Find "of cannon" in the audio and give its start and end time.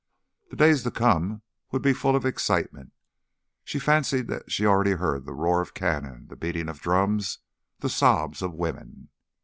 5.61-6.25